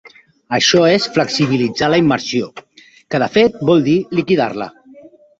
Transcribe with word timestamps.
Això 0.57 0.79
és 0.91 1.03
“flexibilitzar” 1.17 1.89
la 1.93 1.99
immersió, 2.03 2.47
que 3.15 3.19
de 3.25 3.27
fet 3.35 3.59
vol 3.69 3.83
dir 3.89 3.99
liquidar-la. 4.21 4.69